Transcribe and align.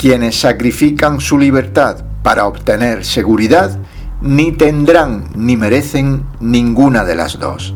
Quienes 0.00 0.40
sacrifican 0.40 1.20
su 1.20 1.36
libertad 1.36 2.02
para 2.22 2.46
obtener 2.46 3.04
seguridad 3.04 3.78
ni 4.22 4.50
tendrán 4.50 5.26
ni 5.34 5.58
merecen 5.58 6.24
ninguna 6.40 7.04
de 7.04 7.14
las 7.14 7.38
dos. 7.38 7.74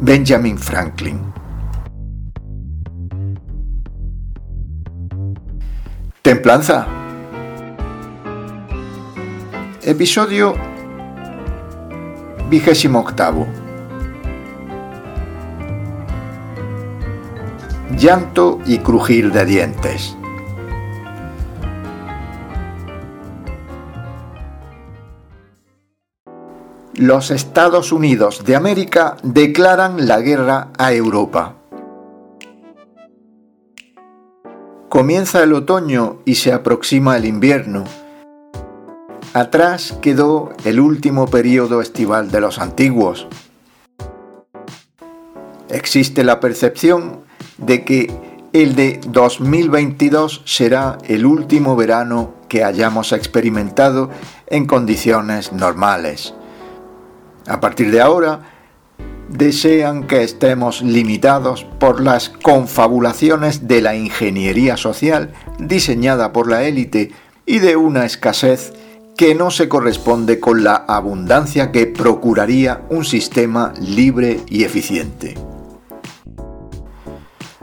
Benjamin 0.00 0.56
Franklin. 0.56 1.20
Templanza. 6.22 6.86
Episodio 9.82 10.54
vigésimo 12.48 13.00
octavo. 13.00 13.46
Llanto 17.98 18.58
y 18.64 18.78
crujir 18.78 19.30
de 19.32 19.44
dientes. 19.44 20.16
Los 26.94 27.30
Estados 27.30 27.90
Unidos 27.90 28.44
de 28.44 28.54
América 28.54 29.16
declaran 29.22 30.06
la 30.06 30.20
guerra 30.20 30.68
a 30.76 30.92
Europa. 30.92 31.56
Comienza 34.90 35.42
el 35.42 35.54
otoño 35.54 36.18
y 36.26 36.34
se 36.34 36.52
aproxima 36.52 37.16
el 37.16 37.24
invierno. 37.24 37.84
Atrás 39.32 39.96
quedó 40.02 40.52
el 40.66 40.80
último 40.80 41.28
periodo 41.28 41.80
estival 41.80 42.30
de 42.30 42.42
los 42.42 42.58
antiguos. 42.58 43.26
Existe 45.70 46.24
la 46.24 46.40
percepción 46.40 47.22
de 47.56 47.84
que 47.84 48.14
el 48.52 48.74
de 48.74 49.00
2022 49.08 50.42
será 50.44 50.98
el 51.08 51.24
último 51.24 51.74
verano 51.74 52.34
que 52.50 52.64
hayamos 52.64 53.12
experimentado 53.12 54.10
en 54.46 54.66
condiciones 54.66 55.54
normales. 55.54 56.34
A 57.46 57.60
partir 57.60 57.90
de 57.90 58.00
ahora, 58.00 58.40
desean 59.28 60.06
que 60.06 60.22
estemos 60.22 60.82
limitados 60.82 61.64
por 61.78 62.00
las 62.00 62.28
confabulaciones 62.28 63.66
de 63.66 63.80
la 63.80 63.94
ingeniería 63.94 64.76
social 64.76 65.32
diseñada 65.58 66.32
por 66.32 66.48
la 66.48 66.64
élite 66.64 67.12
y 67.46 67.58
de 67.58 67.76
una 67.76 68.04
escasez 68.04 68.72
que 69.16 69.34
no 69.34 69.50
se 69.50 69.68
corresponde 69.68 70.40
con 70.40 70.64
la 70.64 70.74
abundancia 70.74 71.70
que 71.72 71.86
procuraría 71.86 72.82
un 72.90 73.04
sistema 73.04 73.72
libre 73.80 74.40
y 74.48 74.64
eficiente. 74.64 75.34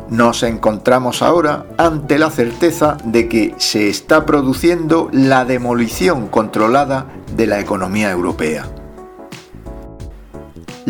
Nos 0.09 0.41
encontramos 0.41 1.21
ahora 1.21 1.67
ante 1.77 2.17
la 2.17 2.31
certeza 2.31 2.97
de 3.03 3.27
que 3.27 3.53
se 3.57 3.89
está 3.89 4.25
produciendo 4.25 5.09
la 5.11 5.45
demolición 5.45 6.27
controlada 6.27 7.05
de 7.35 7.45
la 7.45 7.59
economía 7.59 8.09
europea 8.09 8.78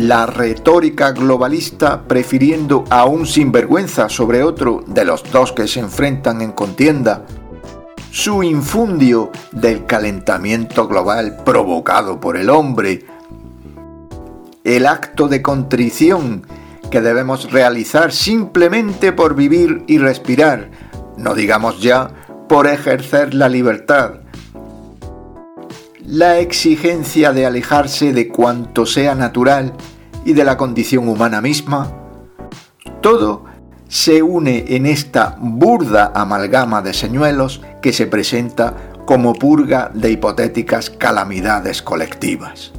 la 0.00 0.24
retórica 0.24 1.12
globalista 1.12 2.04
prefiriendo 2.08 2.84
a 2.88 3.04
un 3.04 3.26
sinvergüenza 3.26 4.08
sobre 4.08 4.42
otro 4.42 4.82
de 4.86 5.04
los 5.04 5.30
dos 5.30 5.52
que 5.52 5.68
se 5.68 5.80
enfrentan 5.80 6.40
en 6.40 6.52
contienda, 6.52 7.26
su 8.10 8.42
infundio 8.42 9.30
del 9.52 9.84
calentamiento 9.84 10.88
global 10.88 11.42
provocado 11.44 12.18
por 12.18 12.38
el 12.38 12.48
hombre, 12.48 13.04
el 14.64 14.86
acto 14.86 15.28
de 15.28 15.42
contrición 15.42 16.46
que 16.90 17.02
debemos 17.02 17.52
realizar 17.52 18.10
simplemente 18.10 19.12
por 19.12 19.34
vivir 19.34 19.84
y 19.86 19.98
respirar, 19.98 20.70
no 21.18 21.34
digamos 21.34 21.82
ya 21.82 22.10
por 22.48 22.66
ejercer 22.66 23.34
la 23.34 23.50
libertad, 23.50 24.20
la 26.06 26.38
exigencia 26.38 27.32
de 27.32 27.44
alejarse 27.44 28.14
de 28.14 28.28
cuanto 28.28 28.86
sea 28.86 29.14
natural 29.14 29.74
y 30.24 30.32
de 30.32 30.44
la 30.44 30.56
condición 30.56 31.08
humana 31.08 31.40
misma, 31.40 31.90
todo 33.00 33.44
se 33.88 34.22
une 34.22 34.64
en 34.68 34.86
esta 34.86 35.36
burda 35.40 36.12
amalgama 36.14 36.80
de 36.80 36.94
señuelos 36.94 37.60
que 37.82 37.92
se 37.92 38.06
presenta 38.06 38.74
como 39.04 39.34
purga 39.34 39.90
de 39.92 40.12
hipotéticas 40.12 40.90
calamidades 40.90 41.82
colectivas. 41.82 42.72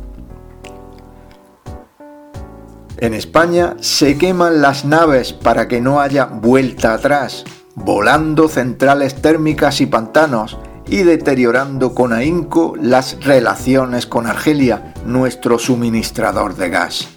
En 2.97 3.13
España 3.13 3.75
se 3.81 4.17
queman 4.17 4.61
las 4.61 4.85
naves 4.85 5.33
para 5.33 5.67
que 5.67 5.81
no 5.81 5.99
haya 5.99 6.25
vuelta 6.25 6.93
atrás, 6.93 7.43
volando 7.75 8.47
centrales 8.47 9.21
térmicas 9.21 9.81
y 9.81 9.87
pantanos 9.87 10.57
y 10.87 10.97
deteriorando 10.97 11.93
con 11.93 12.13
ahínco 12.13 12.75
las 12.79 13.17
relaciones 13.25 14.05
con 14.05 14.27
Argelia, 14.27 14.93
nuestro 15.05 15.57
suministrador 15.57 16.55
de 16.55 16.69
gas 16.69 17.09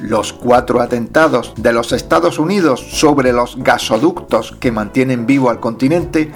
los 0.00 0.32
cuatro 0.32 0.80
atentados 0.80 1.52
de 1.56 1.72
los 1.72 1.92
Estados 1.92 2.38
Unidos 2.38 2.80
sobre 2.80 3.32
los 3.32 3.56
gasoductos 3.58 4.52
que 4.58 4.72
mantienen 4.72 5.26
vivo 5.26 5.50
al 5.50 5.60
continente 5.60 6.32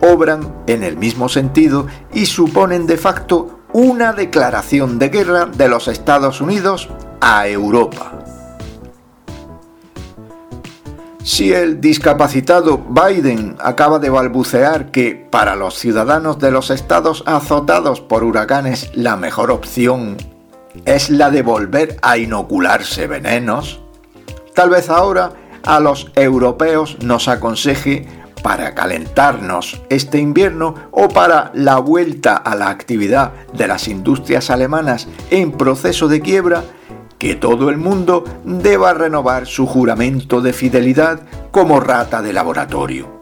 obran 0.00 0.54
en 0.66 0.82
el 0.82 0.96
mismo 0.96 1.28
sentido 1.28 1.86
y 2.12 2.26
suponen 2.26 2.86
de 2.86 2.96
facto 2.96 3.60
una 3.72 4.12
declaración 4.12 4.98
de 4.98 5.08
guerra 5.08 5.46
de 5.46 5.68
los 5.68 5.88
Estados 5.88 6.40
Unidos 6.40 6.88
a 7.20 7.48
Europa. 7.48 8.12
Si 11.22 11.52
el 11.52 11.80
discapacitado 11.80 12.78
Biden 12.78 13.56
acaba 13.58 13.98
de 13.98 14.10
balbucear 14.10 14.92
que 14.92 15.26
para 15.30 15.56
los 15.56 15.74
ciudadanos 15.74 16.38
de 16.38 16.52
los 16.52 16.70
estados 16.70 17.24
azotados 17.26 18.00
por 18.00 18.22
huracanes 18.22 18.92
la 18.94 19.16
mejor 19.16 19.50
opción 19.50 20.16
es 20.84 21.10
la 21.10 21.30
de 21.30 21.42
volver 21.42 21.96
a 22.02 22.18
inocularse 22.18 23.06
venenos? 23.06 23.80
Tal 24.54 24.70
vez 24.70 24.90
ahora 24.90 25.32
a 25.64 25.80
los 25.80 26.10
europeos 26.14 26.98
nos 27.02 27.28
aconseje 27.28 28.06
para 28.42 28.74
calentarnos 28.74 29.82
este 29.88 30.18
invierno 30.18 30.74
o 30.92 31.08
para 31.08 31.50
la 31.54 31.78
vuelta 31.78 32.36
a 32.36 32.54
la 32.54 32.68
actividad 32.68 33.32
de 33.52 33.66
las 33.66 33.88
industrias 33.88 34.50
alemanas 34.50 35.08
en 35.30 35.50
proceso 35.52 36.06
de 36.06 36.20
quiebra, 36.20 36.62
que 37.18 37.34
todo 37.34 37.70
el 37.70 37.76
mundo 37.76 38.24
deba 38.44 38.94
renovar 38.94 39.46
su 39.46 39.66
juramento 39.66 40.40
de 40.40 40.52
fidelidad 40.52 41.22
como 41.50 41.80
rata 41.80 42.22
de 42.22 42.32
laboratorio. 42.32 43.20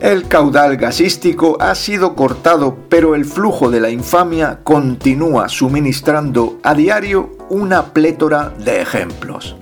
El 0.00 0.28
caudal 0.28 0.76
gasístico 0.76 1.56
ha 1.60 1.74
sido 1.74 2.14
cortado, 2.14 2.76
pero 2.88 3.16
el 3.16 3.24
flujo 3.24 3.68
de 3.68 3.80
la 3.80 3.90
infamia 3.90 4.60
continúa 4.62 5.48
suministrando 5.48 6.60
a 6.62 6.74
diario 6.74 7.36
una 7.50 7.86
plétora 7.86 8.54
de 8.64 8.80
ejemplos. 8.80 9.56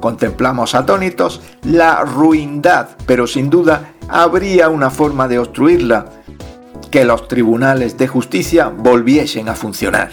Contemplamos 0.00 0.76
atónitos 0.76 1.40
la 1.64 2.04
ruindad, 2.04 2.90
pero 3.04 3.26
sin 3.26 3.50
duda 3.50 3.94
habría 4.08 4.68
una 4.68 4.90
forma 4.90 5.26
de 5.26 5.40
obstruirla, 5.40 6.06
que 6.92 7.04
los 7.04 7.26
tribunales 7.26 7.98
de 7.98 8.06
justicia 8.06 8.68
volviesen 8.68 9.48
a 9.48 9.54
funcionar 9.54 10.10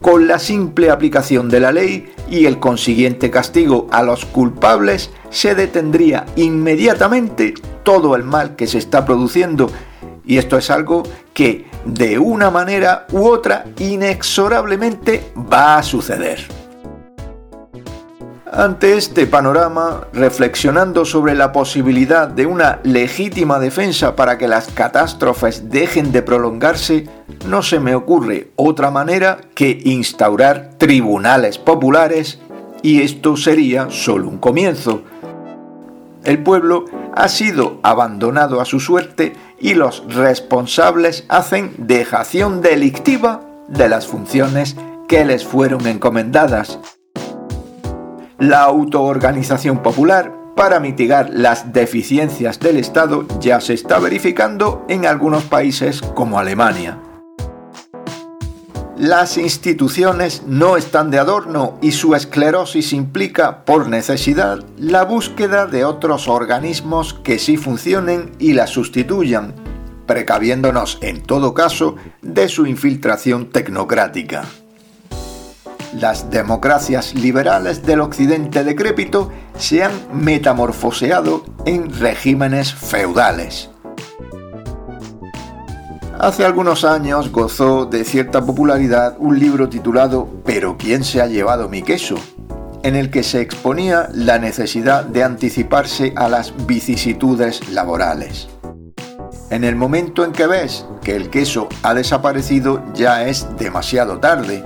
con 0.00 0.26
la 0.26 0.38
simple 0.38 0.90
aplicación 0.90 1.50
de 1.50 1.60
la 1.60 1.70
ley 1.70 2.10
y 2.30 2.46
el 2.46 2.58
consiguiente 2.58 3.30
castigo 3.30 3.88
a 3.90 4.02
los 4.02 4.24
culpables, 4.24 5.10
se 5.30 5.54
detendría 5.54 6.26
inmediatamente 6.36 7.54
todo 7.82 8.16
el 8.16 8.24
mal 8.24 8.56
que 8.56 8.66
se 8.66 8.78
está 8.78 9.04
produciendo. 9.04 9.70
Y 10.24 10.38
esto 10.38 10.58
es 10.58 10.70
algo 10.70 11.02
que 11.32 11.66
de 11.84 12.18
una 12.18 12.50
manera 12.50 13.06
u 13.12 13.26
otra 13.26 13.64
inexorablemente 13.78 15.32
va 15.36 15.78
a 15.78 15.82
suceder. 15.82 16.58
Ante 18.50 18.96
este 18.96 19.26
panorama, 19.26 20.08
reflexionando 20.12 21.04
sobre 21.04 21.34
la 21.34 21.52
posibilidad 21.52 22.28
de 22.28 22.46
una 22.46 22.80
legítima 22.82 23.58
defensa 23.58 24.16
para 24.16 24.38
que 24.38 24.48
las 24.48 24.68
catástrofes 24.68 25.70
dejen 25.70 26.12
de 26.12 26.22
prolongarse, 26.22 27.06
no 27.46 27.62
se 27.62 27.78
me 27.78 27.94
ocurre 27.94 28.50
otra 28.56 28.90
manera 28.90 29.38
que 29.54 29.80
instaurar 29.84 30.70
tribunales 30.78 31.58
populares 31.58 32.40
y 32.82 33.02
esto 33.02 33.36
sería 33.36 33.90
solo 33.90 34.28
un 34.28 34.38
comienzo. 34.38 35.02
El 36.24 36.42
pueblo 36.42 36.84
ha 37.14 37.28
sido 37.28 37.80
abandonado 37.82 38.60
a 38.60 38.64
su 38.64 38.80
suerte 38.80 39.34
y 39.60 39.74
los 39.74 40.02
responsables 40.14 41.24
hacen 41.28 41.74
dejación 41.78 42.60
delictiva 42.60 43.42
de 43.68 43.88
las 43.88 44.06
funciones 44.06 44.76
que 45.08 45.24
les 45.24 45.44
fueron 45.44 45.86
encomendadas 45.86 46.78
la 48.38 48.62
autoorganización 48.62 49.82
popular 49.82 50.32
para 50.54 50.78
mitigar 50.78 51.28
las 51.30 51.72
deficiencias 51.72 52.60
del 52.60 52.76
Estado 52.76 53.26
ya 53.40 53.60
se 53.60 53.74
está 53.74 53.98
verificando 53.98 54.84
en 54.88 55.06
algunos 55.06 55.44
países 55.44 56.00
como 56.00 56.38
Alemania. 56.38 56.98
Las 58.98 59.38
instituciones 59.38 60.42
no 60.44 60.76
están 60.76 61.12
de 61.12 61.20
adorno 61.20 61.78
y 61.80 61.92
su 61.92 62.16
esclerosis 62.16 62.92
implica, 62.92 63.64
por 63.64 63.88
necesidad, 63.88 64.64
la 64.76 65.04
búsqueda 65.04 65.66
de 65.66 65.84
otros 65.84 66.26
organismos 66.26 67.14
que 67.14 67.38
sí 67.38 67.56
funcionen 67.56 68.32
y 68.40 68.54
la 68.54 68.66
sustituyan, 68.66 69.54
precaviéndonos, 70.06 70.98
en 71.00 71.22
todo 71.22 71.54
caso, 71.54 71.94
de 72.22 72.48
su 72.48 72.66
infiltración 72.66 73.50
tecnocrática. 73.50 74.46
Las 75.92 76.28
democracias 76.28 77.14
liberales 77.14 77.86
del 77.86 78.00
occidente 78.00 78.64
decrépito 78.64 79.30
se 79.56 79.84
han 79.84 79.92
metamorfoseado 80.12 81.44
en 81.66 81.96
regímenes 82.00 82.74
feudales 82.74 83.70
Hace 86.18 86.44
algunos 86.44 86.84
años 86.84 87.30
gozó 87.30 87.86
de 87.86 88.04
cierta 88.04 88.44
popularidad 88.44 89.16
un 89.20 89.38
libro 89.38 89.68
titulado 89.68 90.28
Pero 90.44 90.76
¿quién 90.76 91.04
se 91.04 91.22
ha 91.22 91.26
llevado 91.26 91.68
mi 91.68 91.82
queso? 91.82 92.16
en 92.82 92.96
el 92.96 93.10
que 93.10 93.22
se 93.22 93.40
exponía 93.40 94.08
la 94.12 94.38
necesidad 94.38 95.04
de 95.04 95.24
anticiparse 95.24 96.12
a 96.16 96.28
las 96.28 96.54
vicisitudes 96.66 97.68
laborales. 97.70 98.48
En 99.50 99.64
el 99.64 99.76
momento 99.76 100.24
en 100.24 100.32
que 100.32 100.46
ves 100.46 100.86
que 101.02 101.16
el 101.16 101.30
queso 101.30 101.68
ha 101.82 101.94
desaparecido 101.94 102.82
ya 102.94 103.26
es 103.26 103.46
demasiado 103.58 104.18
tarde. 104.18 104.64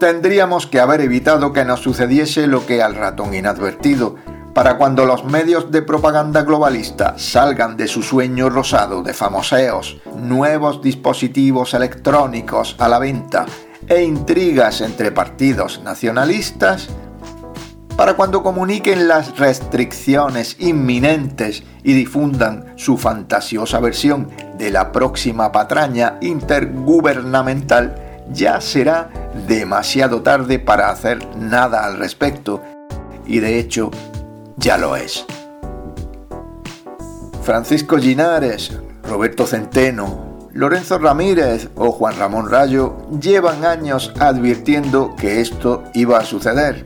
Tendríamos 0.00 0.66
que 0.66 0.80
haber 0.80 1.00
evitado 1.02 1.52
que 1.52 1.64
nos 1.64 1.80
sucediese 1.80 2.46
lo 2.46 2.66
que 2.66 2.82
al 2.82 2.94
ratón 2.94 3.34
inadvertido 3.34 4.16
para 4.54 4.76
cuando 4.76 5.06
los 5.06 5.24
medios 5.24 5.70
de 5.70 5.82
propaganda 5.82 6.42
globalista 6.42 7.14
salgan 7.16 7.76
de 7.76 7.88
su 7.88 8.02
sueño 8.02 8.50
rosado 8.50 9.02
de 9.02 9.14
famoseos, 9.14 9.98
nuevos 10.16 10.82
dispositivos 10.82 11.74
electrónicos 11.74 12.76
a 12.78 12.88
la 12.88 12.98
venta 12.98 13.46
e 13.88 14.02
intrigas 14.02 14.80
entre 14.80 15.10
partidos 15.10 15.80
nacionalistas, 15.82 16.88
para 17.96 18.14
cuando 18.14 18.42
comuniquen 18.42 19.06
las 19.06 19.38
restricciones 19.38 20.56
inminentes 20.58 21.62
y 21.82 21.92
difundan 21.92 22.72
su 22.76 22.96
fantasiosa 22.96 23.80
versión 23.80 24.30
de 24.58 24.70
la 24.70 24.92
próxima 24.92 25.52
patraña 25.52 26.18
intergubernamental, 26.20 27.94
ya 28.32 28.60
será 28.60 29.10
demasiado 29.46 30.22
tarde 30.22 30.58
para 30.58 30.90
hacer 30.90 31.26
nada 31.36 31.84
al 31.84 31.98
respecto. 31.98 32.62
Y 33.26 33.40
de 33.40 33.58
hecho 33.58 33.90
ya 34.56 34.78
lo 34.78 34.96
es. 34.96 35.24
Francisco 37.42 37.98
Ginares, 37.98 38.72
Roberto 39.02 39.46
Centeno, 39.46 40.32
Lorenzo 40.52 40.98
Ramírez 40.98 41.70
o 41.76 41.90
Juan 41.92 42.18
Ramón 42.18 42.50
Rayo 42.50 42.96
llevan 43.20 43.64
años 43.64 44.12
advirtiendo 44.20 45.16
que 45.16 45.40
esto 45.40 45.82
iba 45.94 46.18
a 46.18 46.24
suceder. 46.24 46.84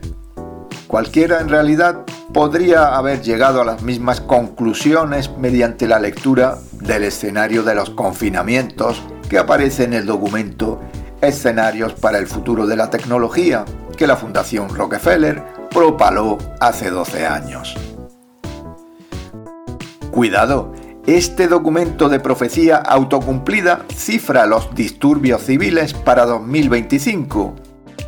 Cualquiera 0.87 1.41
en 1.41 1.49
realidad 1.49 2.05
podría 2.33 2.95
haber 2.95 3.21
llegado 3.21 3.61
a 3.61 3.65
las 3.65 3.83
mismas 3.83 4.21
conclusiones 4.21 5.29
mediante 5.37 5.85
la 5.85 5.99
lectura 5.99 6.57
del 6.71 7.03
escenario 7.03 7.63
de 7.63 7.75
los 7.75 7.89
confinamientos 7.89 9.01
que 9.29 9.37
aparece 9.37 9.83
en 9.83 9.93
el 9.93 10.05
documento 10.05 10.79
Escenarios 11.19 11.93
para 11.93 12.19
el 12.19 12.27
futuro 12.27 12.67
de 12.67 12.75
la 12.75 12.89
tecnología 12.89 13.65
que 13.97 14.07
la 14.07 14.15
Fundación 14.15 14.73
Rockefeller 14.73 15.43
propaló 15.69 16.37
hace 16.59 16.89
12 16.89 17.25
años. 17.25 17.75
Cuidado, 20.11 20.73
este 21.05 21.47
documento 21.47 22.09
de 22.09 22.19
profecía 22.19 22.77
autocumplida 22.77 23.85
cifra 23.93 24.45
los 24.45 24.73
disturbios 24.75 25.41
civiles 25.43 25.93
para 25.93 26.25
2025. 26.25 27.55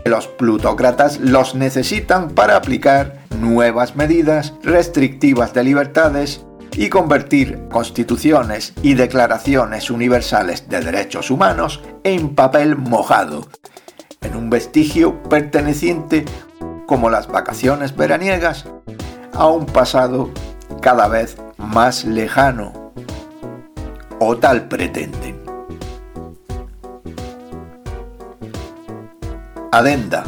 Los 0.06 0.28
plutócratas 0.28 1.20
los 1.20 1.56
necesitan 1.56 2.30
para 2.30 2.56
aplicar 2.56 3.20
nuevas 3.40 3.96
medidas 3.96 4.54
restrictivas 4.64 5.54
de 5.54 5.64
libertades 5.64 6.46
y 6.76 6.90
convertir 6.90 7.68
constituciones 7.70 8.74
y 8.82 8.94
declaraciones 8.94 9.90
universales 9.90 10.70
de 10.70 10.82
derechos 10.82 11.32
humanos 11.32 11.82
en 12.04 12.36
papel 12.36 12.76
mojado, 12.76 13.48
en 14.22 14.36
un 14.36 14.50
vestigio 14.50 15.22
perteneciente 15.24 16.26
como 16.86 17.10
las 17.10 17.28
vacaciones 17.28 17.96
veraniegas 17.96 18.66
a 19.34 19.48
un 19.48 19.66
pasado 19.66 20.30
cada 20.82 21.08
vez 21.08 21.38
más 21.58 22.06
lejano. 22.06 22.92
O 24.20 24.38
tal 24.38 24.68
pretenden. 24.68 25.40
Adenda. 29.72 30.24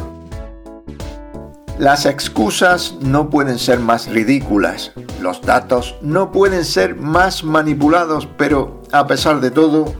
Las 1.78 2.06
excusas 2.06 2.96
no 3.00 3.28
pueden 3.28 3.58
ser 3.58 3.80
más 3.80 4.06
ridículas, 4.06 4.92
los 5.20 5.42
datos 5.42 5.96
no 6.00 6.30
pueden 6.30 6.64
ser 6.64 6.94
más 6.94 7.42
manipulados, 7.42 8.28
pero 8.36 8.82
a 8.92 9.06
pesar 9.06 9.40
de 9.40 9.50
todo, 9.50 9.92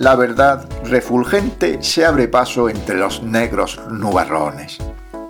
la 0.00 0.16
verdad 0.16 0.66
refulgente 0.84 1.82
se 1.82 2.06
abre 2.06 2.26
paso 2.26 2.70
entre 2.70 2.96
los 2.96 3.22
negros 3.22 3.78
nubarrones. 3.90 4.78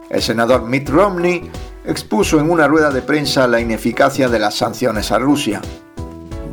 El 0.08 0.22
senador 0.22 0.62
Mitt 0.62 0.88
Romney 0.88 1.50
expuso 1.84 2.38
en 2.38 2.48
una 2.48 2.68
rueda 2.68 2.92
de 2.92 3.02
prensa 3.02 3.48
la 3.48 3.60
ineficacia 3.60 4.28
de 4.28 4.38
las 4.38 4.54
sanciones 4.54 5.10
a 5.10 5.18
Rusia. 5.18 5.60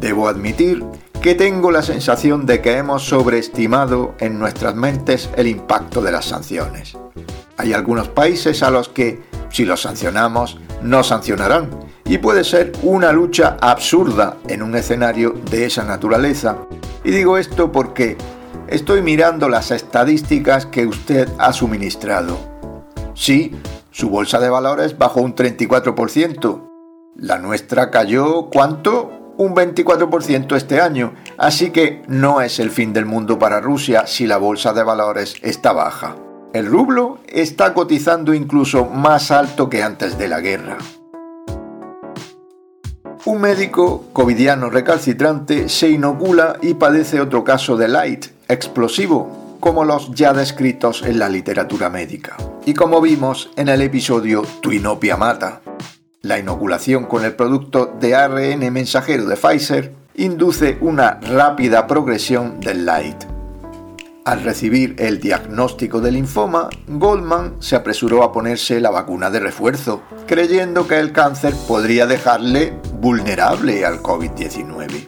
Debo 0.02 0.28
admitir 0.28 0.84
que 1.22 1.36
tengo 1.36 1.70
la 1.70 1.84
sensación 1.84 2.48
de 2.48 2.60
que 2.60 2.78
hemos 2.78 3.04
sobreestimado 3.04 4.16
en 4.20 4.40
nuestras 4.40 4.74
mentes 4.74 5.30
el 5.36 5.46
impacto 5.46 6.02
de 6.02 6.12
las 6.12 6.26
sanciones. 6.26 6.98
Hay 7.58 7.74
algunos 7.74 8.08
países 8.08 8.64
a 8.64 8.72
los 8.72 8.90
que, 8.90 9.22
si 9.52 9.64
los 9.64 9.84
sancionamos, 9.84 10.58
no 10.82 11.04
sancionarán, 11.04 11.70
y 12.04 12.18
puede 12.18 12.44
ser 12.44 12.72
una 12.82 13.12
lucha 13.12 13.58
absurda 13.62 14.38
en 14.48 14.64
un 14.64 14.76
escenario 14.76 15.36
de 15.52 15.66
esa 15.66 15.84
naturaleza. 15.84 16.58
Y 17.08 17.12
digo 17.12 17.38
esto 17.38 17.72
porque 17.72 18.18
estoy 18.68 19.02
mirando 19.02 19.48
las 19.48 19.72
estadísticas 19.72 20.66
que 20.66 20.86
usted 20.86 21.30
ha 21.40 21.54
suministrado 21.54 22.38
Sí, 23.18 23.56
su 23.92 24.10
bolsa 24.10 24.40
de 24.40 24.50
valores 24.50 24.98
bajó 24.98 25.22
un 25.22 25.34
34%. 25.34 26.70
La 27.16 27.40
nuestra 27.40 27.90
cayó, 27.90 28.50
¿cuánto? 28.52 29.34
Un 29.38 29.56
24% 29.56 30.56
este 30.58 30.82
año. 30.82 31.14
Así 31.38 31.72
que 31.72 32.04
no 32.08 32.42
es 32.42 32.60
el 32.60 32.72
fin 32.72 32.92
del 32.92 33.06
mundo 33.06 33.40
para 33.40 33.62
Rusia 33.62 34.06
si 34.06 34.28
la 34.28 34.38
bolsa 34.38 34.74
de 34.74 34.84
valores 34.84 35.38
está 35.42 35.72
baja. 35.72 36.16
El 36.54 36.68
rublo 36.68 37.20
está 37.28 37.74
cotizando 37.74 38.34
incluso 38.34 38.86
más 38.86 39.32
alto 39.32 39.70
que 39.70 39.82
antes 39.82 40.18
de 40.18 40.28
la 40.28 40.42
guerra. 40.42 40.78
Un 43.28 43.42
médico 43.42 44.06
covidiano 44.14 44.70
recalcitrante 44.70 45.68
se 45.68 45.90
inocula 45.90 46.56
y 46.62 46.76
padece 46.76 47.20
otro 47.20 47.44
caso 47.44 47.76
de 47.76 47.90
light 47.90 48.28
explosivo 48.48 49.58
como 49.60 49.84
los 49.84 50.12
ya 50.14 50.32
descritos 50.32 51.04
en 51.04 51.20
la 51.20 51.28
literatura 51.28 51.90
médica. 51.90 52.38
Y 52.66 52.74
como 52.74 53.02
vimos 53.02 53.50
en 53.58 53.68
el 53.68 53.82
episodio 53.82 54.44
Twinopia 54.62 55.18
mata, 55.18 55.60
la 56.22 56.40
inoculación 56.40 57.04
con 57.04 57.26
el 57.26 57.36
producto 57.36 57.94
de 58.00 58.16
ARN 58.16 58.72
mensajero 58.72 59.26
de 59.26 59.36
Pfizer 59.36 59.94
induce 60.16 60.78
una 60.80 61.20
rápida 61.20 61.86
progresión 61.86 62.62
del 62.62 62.86
light. 62.86 63.26
Al 64.28 64.44
recibir 64.44 64.94
el 65.00 65.22
diagnóstico 65.22 66.02
del 66.02 66.16
linfoma, 66.16 66.70
Goldman 66.86 67.56
se 67.60 67.78
apresuró 67.78 68.24
a 68.24 68.34
ponerse 68.34 68.82
la 68.82 68.90
vacuna 68.90 69.30
de 69.30 69.40
refuerzo, 69.40 70.02
creyendo 70.28 70.86
que 70.86 71.00
el 71.00 71.14
cáncer 71.14 71.54
podría 71.66 72.06
dejarle 72.06 72.74
vulnerable 73.00 73.86
al 73.86 74.02
COVID-19. 74.02 75.08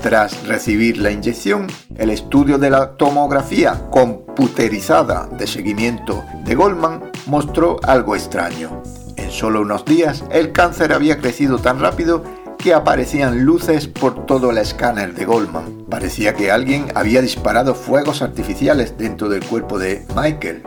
Tras 0.00 0.46
recibir 0.46 0.98
la 0.98 1.10
inyección, 1.10 1.66
el 1.96 2.10
estudio 2.10 2.58
de 2.58 2.70
la 2.70 2.96
tomografía 2.96 3.86
computerizada 3.90 5.26
de 5.28 5.46
seguimiento 5.46 6.22
de 6.44 6.54
Goldman 6.54 7.10
mostró 7.26 7.78
algo 7.82 8.14
extraño. 8.14 8.82
En 9.16 9.30
solo 9.30 9.62
unos 9.62 9.84
días, 9.84 10.22
el 10.30 10.52
cáncer 10.52 10.92
había 10.92 11.18
crecido 11.18 11.58
tan 11.58 11.80
rápido 11.80 12.22
que 12.58 12.74
aparecían 12.74 13.44
luces 13.44 13.86
por 13.86 14.26
todo 14.26 14.50
el 14.50 14.58
escáner 14.58 15.14
de 15.14 15.24
Goldman. 15.24 15.84
Parecía 15.88 16.34
que 16.34 16.50
alguien 16.50 16.86
había 16.94 17.20
disparado 17.20 17.74
fuegos 17.74 18.22
artificiales 18.22 18.96
dentro 18.98 19.28
del 19.28 19.44
cuerpo 19.44 19.78
de 19.78 20.06
Michael. 20.16 20.62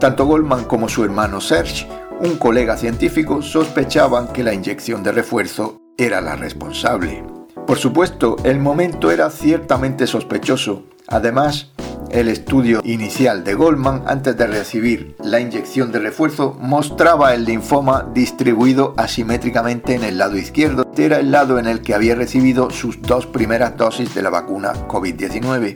Tanto 0.00 0.26
Goldman 0.26 0.64
como 0.64 0.88
su 0.88 1.04
hermano 1.04 1.40
Serge, 1.40 1.88
un 2.20 2.36
colega 2.36 2.76
científico, 2.76 3.42
sospechaban 3.42 4.28
que 4.28 4.42
la 4.42 4.54
inyección 4.54 5.02
de 5.02 5.12
refuerzo 5.12 5.80
era 5.96 6.20
la 6.20 6.36
responsable. 6.36 7.24
Por 7.66 7.78
supuesto, 7.78 8.36
el 8.44 8.58
momento 8.58 9.10
era 9.10 9.30
ciertamente 9.30 10.06
sospechoso. 10.06 10.84
Además, 11.06 11.72
el 12.10 12.28
estudio 12.28 12.80
inicial 12.84 13.44
de 13.44 13.54
Goldman 13.54 14.04
antes 14.06 14.36
de 14.36 14.46
recibir 14.46 15.14
la 15.22 15.40
inyección 15.40 15.92
de 15.92 15.98
refuerzo 15.98 16.56
mostraba 16.58 17.34
el 17.34 17.44
linfoma 17.44 18.08
distribuido 18.14 18.94
asimétricamente 18.96 19.94
en 19.94 20.04
el 20.04 20.16
lado 20.16 20.38
izquierdo. 20.38 20.90
Era 20.96 21.18
el 21.18 21.30
lado 21.30 21.58
en 21.58 21.66
el 21.66 21.82
que 21.82 21.94
había 21.94 22.14
recibido 22.14 22.70
sus 22.70 23.02
dos 23.02 23.26
primeras 23.26 23.76
dosis 23.76 24.14
de 24.14 24.22
la 24.22 24.30
vacuna 24.30 24.72
COVID-19. 24.88 25.74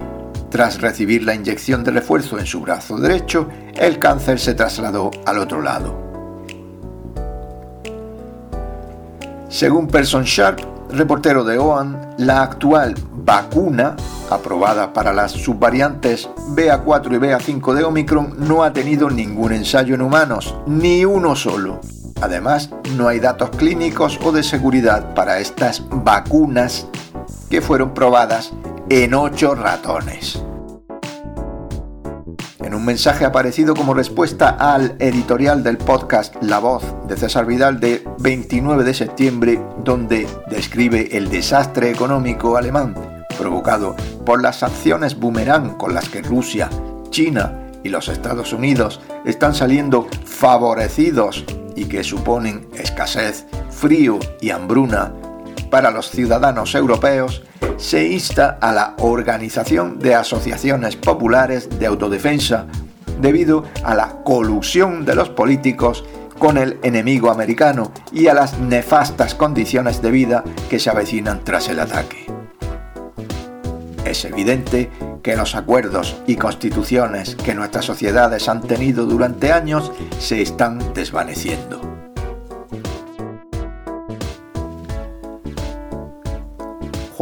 Tras 0.50 0.80
recibir 0.80 1.24
la 1.24 1.34
inyección 1.34 1.84
de 1.84 1.92
refuerzo 1.92 2.38
en 2.38 2.46
su 2.46 2.60
brazo 2.60 2.96
derecho, 2.96 3.48
el 3.74 3.98
cáncer 3.98 4.38
se 4.38 4.54
trasladó 4.54 5.10
al 5.26 5.38
otro 5.38 5.60
lado. 5.60 6.11
Según 9.52 9.86
Person 9.86 10.24
Sharp, 10.24 10.60
reportero 10.88 11.44
de 11.44 11.58
OAN, 11.58 12.14
la 12.16 12.42
actual 12.42 12.94
vacuna 13.12 13.96
aprobada 14.30 14.94
para 14.94 15.12
las 15.12 15.32
subvariantes 15.32 16.30
BA4 16.56 17.06
y 17.12 17.18
BA5 17.18 17.74
de 17.74 17.84
Omicron 17.84 18.34
no 18.38 18.64
ha 18.64 18.72
tenido 18.72 19.10
ningún 19.10 19.52
ensayo 19.52 19.94
en 19.94 20.00
humanos, 20.00 20.56
ni 20.66 21.04
uno 21.04 21.36
solo. 21.36 21.82
Además, 22.22 22.70
no 22.96 23.08
hay 23.08 23.20
datos 23.20 23.50
clínicos 23.50 24.18
o 24.24 24.32
de 24.32 24.42
seguridad 24.42 25.12
para 25.12 25.38
estas 25.38 25.82
vacunas 25.90 26.86
que 27.50 27.60
fueron 27.60 27.92
probadas 27.92 28.54
en 28.88 29.12
ocho 29.12 29.54
ratones. 29.54 30.42
En 32.64 32.74
un 32.74 32.84
mensaje 32.84 33.24
aparecido 33.24 33.74
como 33.74 33.94
respuesta 33.94 34.50
al 34.50 34.96
editorial 34.98 35.62
del 35.62 35.78
podcast 35.78 36.36
La 36.42 36.58
Voz 36.58 36.84
de 37.08 37.16
César 37.16 37.44
Vidal 37.44 37.80
de 37.80 38.04
29 38.20 38.84
de 38.84 38.94
septiembre, 38.94 39.60
donde 39.84 40.26
describe 40.48 41.16
el 41.16 41.28
desastre 41.28 41.90
económico 41.90 42.56
alemán 42.56 42.94
provocado 43.36 43.96
por 44.24 44.40
las 44.40 44.60
sanciones 44.60 45.18
boomerang 45.18 45.76
con 45.76 45.94
las 45.94 46.08
que 46.08 46.22
Rusia, 46.22 46.70
China 47.10 47.58
y 47.82 47.88
los 47.88 48.08
Estados 48.08 48.52
Unidos 48.52 49.00
están 49.24 49.54
saliendo 49.54 50.06
favorecidos 50.24 51.44
y 51.74 51.86
que 51.86 52.04
suponen 52.04 52.68
escasez, 52.74 53.46
frío 53.70 54.18
y 54.40 54.50
hambruna 54.50 55.12
para 55.72 55.90
los 55.90 56.10
ciudadanos 56.10 56.74
europeos, 56.74 57.42
se 57.78 58.06
insta 58.06 58.58
a 58.60 58.72
la 58.72 58.94
organización 58.98 59.98
de 59.98 60.14
asociaciones 60.14 60.96
populares 60.96 61.70
de 61.78 61.86
autodefensa 61.86 62.66
debido 63.22 63.64
a 63.82 63.94
la 63.94 64.22
colusión 64.22 65.06
de 65.06 65.14
los 65.14 65.30
políticos 65.30 66.04
con 66.38 66.58
el 66.58 66.78
enemigo 66.82 67.30
americano 67.30 67.90
y 68.12 68.26
a 68.26 68.34
las 68.34 68.58
nefastas 68.58 69.34
condiciones 69.34 70.02
de 70.02 70.10
vida 70.10 70.44
que 70.68 70.78
se 70.78 70.90
avecinan 70.90 71.42
tras 71.42 71.70
el 71.70 71.80
ataque. 71.80 72.26
Es 74.04 74.26
evidente 74.26 74.90
que 75.22 75.36
los 75.36 75.54
acuerdos 75.54 76.18
y 76.26 76.36
constituciones 76.36 77.34
que 77.34 77.54
nuestras 77.54 77.86
sociedades 77.86 78.46
han 78.50 78.60
tenido 78.60 79.06
durante 79.06 79.52
años 79.52 79.90
se 80.18 80.42
están 80.42 80.92
desvaneciendo. 80.92 81.91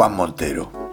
Juan 0.00 0.16
Montero 0.16 0.89